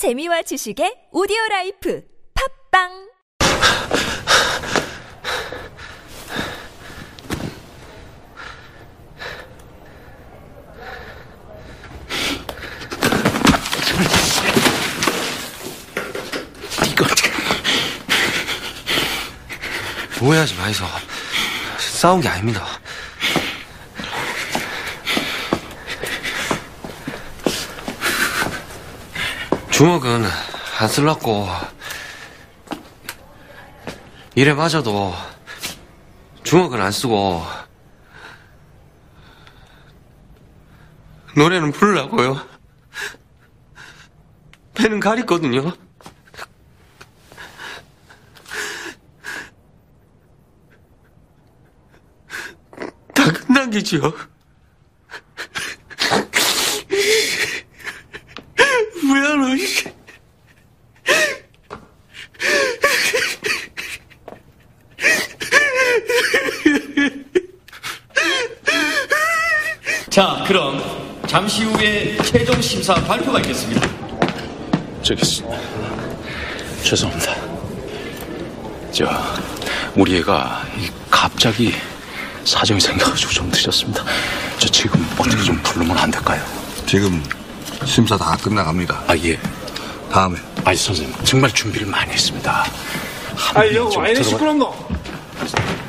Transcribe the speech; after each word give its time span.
재미와 0.00 0.40
지식의 0.40 1.12
오디오 1.12 1.36
라이프 1.50 2.02
팝빵 2.72 2.88
오해하지 20.22 20.54
마이소. 20.54 20.86
싸운 21.78 22.22
게 22.22 22.28
아닙니다. 22.28 22.79
주먹은 29.80 30.26
안 30.78 30.88
쓸랐고 30.88 31.46
이래 34.34 34.52
맞아도 34.52 35.14
주먹은 36.42 36.82
안 36.82 36.92
쓰고 36.92 37.42
노래는 41.34 41.72
부르려고요. 41.72 42.46
배는 44.74 45.00
가리거든요. 45.00 45.72
다 53.14 53.32
끝난 53.32 53.70
게지요. 53.70 54.12
미안해. 59.02 59.56
자, 70.10 70.42
그럼 70.46 70.82
잠시 71.28 71.62
후에 71.62 72.16
최종 72.24 72.60
심사 72.60 72.94
발표가 72.94 73.38
있겠습니다. 73.38 73.88
저기 75.02 75.22
죄송합니다. 76.82 77.34
저 78.90 79.06
우리 79.94 80.16
애가 80.18 80.64
이 80.78 80.90
갑자기 81.08 81.72
사정이 82.44 82.80
생겨가지고 82.80 83.30
좀 83.32 83.48
늦었습니다. 83.50 84.04
저 84.58 84.68
지금 84.68 85.06
어떻게 85.16 85.42
좀 85.44 85.56
부르면 85.62 85.96
안 85.96 86.10
될까요? 86.10 86.42
지금 86.86 87.22
심사 87.84 88.16
다 88.16 88.36
끝나갑니다. 88.42 89.04
아 89.06 89.16
예. 89.18 89.38
다음에 90.10 90.36
아니 90.64 90.76
선생님 90.76 91.14
정말 91.22 91.52
준비를 91.52 91.86
많이 91.86 92.10
했습니다. 92.12 92.64
아, 93.54 93.64
이거 93.64 93.88
와인에 93.96 94.22
시끄럽노? 94.24 94.89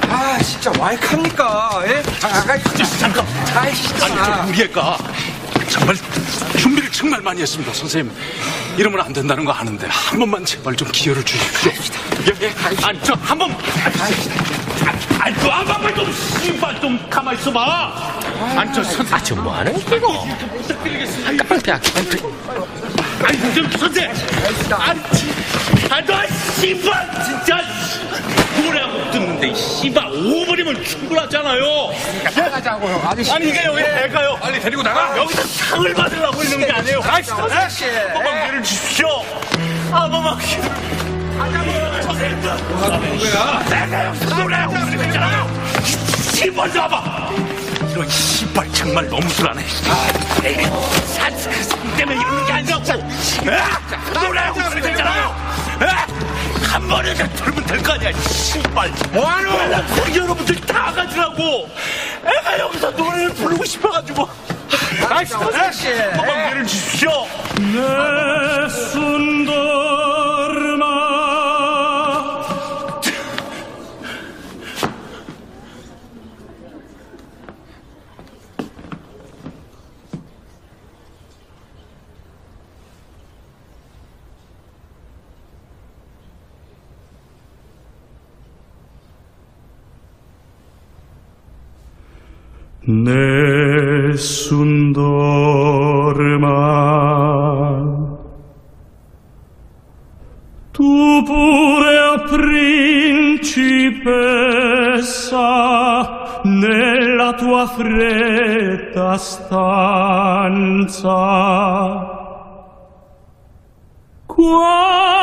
아, 0.09 0.37
진짜 0.43 0.71
와이캅니까? 0.79 1.83
예? 1.87 2.03
아, 2.23 2.27
아, 2.27 2.57
진짜, 2.57 2.85
잠깐. 2.99 3.25
아이, 3.55 3.73
진짜. 3.73 4.05
아니 4.05 4.15
저 4.15 4.45
우리 4.47 4.61
애가 4.63 4.97
정말 5.69 5.95
준비를 6.57 6.91
정말 6.91 7.21
많이 7.21 7.41
했습니다. 7.41 7.73
선생님 7.73 8.13
이러면 8.77 9.01
안 9.01 9.13
된다는 9.13 9.45
거 9.45 9.51
아는데 9.51 9.87
한 9.89 10.19
번만 10.19 10.43
제발 10.45 10.75
좀 10.75 10.89
기회를 10.91 11.23
주십시오. 11.23 11.71
예, 12.27 12.45
예. 12.47 12.53
아니 12.85 13.01
저 13.03 13.13
한 13.23 13.37
번. 13.37 13.51
아니 15.19 15.35
그한 15.35 15.65
번만 15.65 15.95
좀 15.95 16.11
씨발 16.13 16.81
좀 16.81 17.09
가만 17.09 17.35
있어봐. 17.35 18.19
아니 18.57 18.73
저 18.73 18.83
선. 18.83 19.07
아저 19.11 19.35
뭐하는 19.35 19.77
이거? 19.79 20.25
깜빡대 21.37 21.71
아니 21.71 23.53
좀 23.55 23.71
선생. 23.77 24.11
아니 24.79 24.99
아너 25.89 26.27
씨발 26.59 27.11
진짜 27.25 27.61
이 29.43 29.55
씨발 29.55 30.03
5분이면 30.11 30.85
충분하잖아요. 30.85 31.61
나가자고요. 32.35 33.01
아저씨. 33.05 33.31
아니 33.31 33.49
이게 33.49 33.63
여기 33.65 33.81
애가요. 33.81 34.37
빨리 34.39 34.59
데리고 34.59 34.83
나가. 34.83 35.17
여기서 35.17 35.43
상을 35.43 35.93
받으려고 35.93 36.43
있는 36.43 36.59
게 36.59 36.71
아니에요. 36.71 36.99
아저씨 37.03 37.31
아저씨. 37.31 37.85
한 37.85 38.13
번만 38.13 38.33
기회를 38.41 38.63
주십시오. 38.63 39.07
한 39.91 40.11
번만. 40.11 40.37
선생님. 42.01 42.41
뭐야? 42.41 43.63
내가 43.69 44.05
여기서 44.05 44.89
있는 44.91 45.05
있잖아요. 45.07 45.47
씨발 45.83 46.71
좀 46.71 46.81
와봐. 46.83 47.29
이런 47.91 48.09
씨발 48.09 48.71
정말 48.73 49.07
너무술하네. 49.09 49.63
에이, 50.43 50.65
산, 51.05 51.37
산 51.37 51.95
때문에 51.97 52.19
이러는 52.19 52.45
게? 52.45 52.51
노래하고 54.13 54.59
있으면 54.61 54.81
되잖아요. 54.83 55.35
에? 55.81 55.85
한 56.65 56.87
번에 56.87 57.13
다 57.13 57.27
들으면 57.29 57.65
될 57.65 57.83
거 57.83 57.93
아니야. 57.93 58.11
씨발. 58.21 58.89
뭐하노? 59.11 59.49
우리 60.03 60.17
여러분들 60.17 60.55
다 60.61 60.91
가지라고. 60.93 61.69
애가 62.25 62.59
여기서 62.59 62.91
노래를 62.91 63.33
부르고 63.33 63.65
싶어가지고. 63.65 64.27
아이씨, 65.09 65.35
아저씨. 65.35 65.87
한번 65.93 66.25
기회를 66.25 66.67
주십시오. 66.67 67.09
Nessun 92.87 94.71
dorma. 94.91 95.11
Tu 100.73 101.23
pure, 101.23 102.23
principessa, 102.27 103.59
nella 106.43 107.33
tua 107.33 107.67
fredda 107.67 109.15
stanza. 109.17 110.39
Guardi 114.25 115.20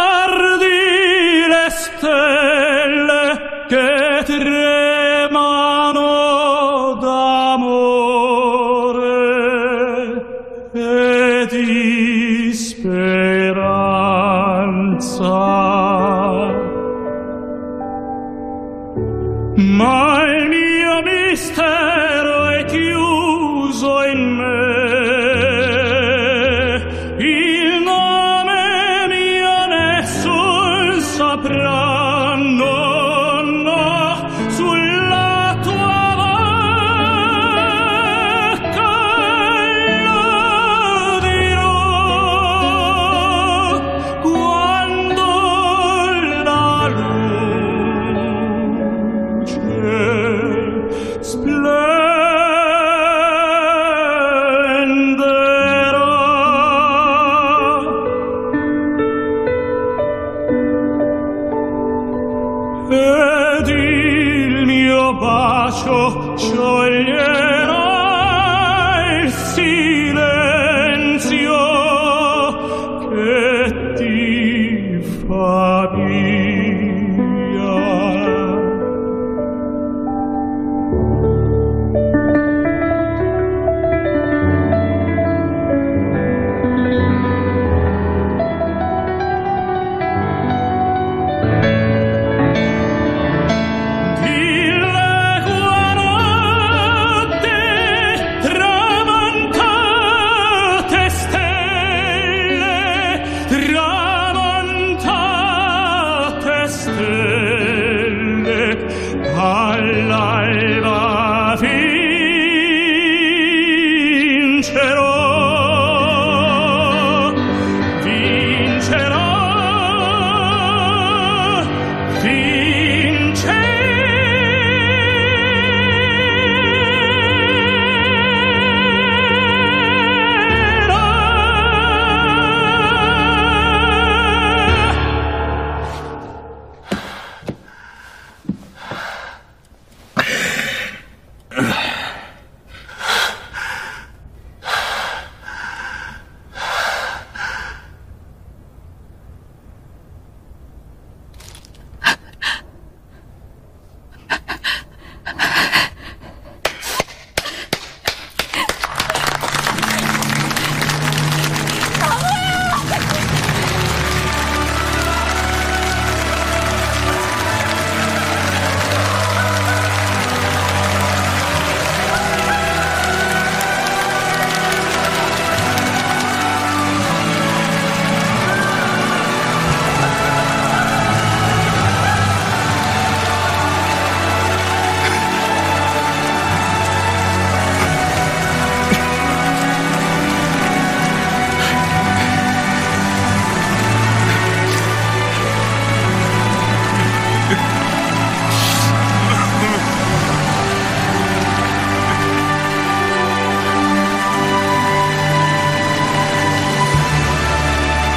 lascio 65.69 66.35
sciogliere 66.39 67.48